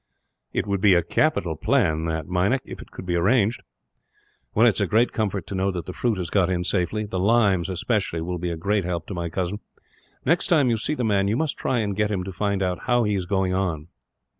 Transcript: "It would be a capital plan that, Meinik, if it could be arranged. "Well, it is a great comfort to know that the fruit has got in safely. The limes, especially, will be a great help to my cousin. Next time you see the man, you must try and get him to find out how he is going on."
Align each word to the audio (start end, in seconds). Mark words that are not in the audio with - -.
"It 0.51 0.65
would 0.65 0.81
be 0.81 0.95
a 0.95 1.03
capital 1.03 1.55
plan 1.55 2.05
that, 2.05 2.25
Meinik, 2.27 2.63
if 2.65 2.81
it 2.81 2.89
could 2.89 3.05
be 3.05 3.15
arranged. 3.15 3.61
"Well, 4.55 4.65
it 4.65 4.73
is 4.73 4.81
a 4.81 4.87
great 4.87 5.13
comfort 5.13 5.45
to 5.45 5.53
know 5.53 5.69
that 5.69 5.85
the 5.85 5.93
fruit 5.93 6.17
has 6.17 6.31
got 6.31 6.49
in 6.49 6.63
safely. 6.63 7.05
The 7.05 7.19
limes, 7.19 7.69
especially, 7.69 8.21
will 8.21 8.39
be 8.39 8.49
a 8.49 8.57
great 8.57 8.83
help 8.83 9.05
to 9.09 9.13
my 9.13 9.29
cousin. 9.29 9.59
Next 10.25 10.47
time 10.47 10.71
you 10.71 10.77
see 10.77 10.95
the 10.95 11.03
man, 11.05 11.27
you 11.27 11.37
must 11.37 11.55
try 11.55 11.81
and 11.81 11.95
get 11.95 12.09
him 12.09 12.23
to 12.23 12.31
find 12.31 12.63
out 12.63 12.85
how 12.85 13.03
he 13.03 13.13
is 13.13 13.27
going 13.27 13.53
on." 13.53 13.89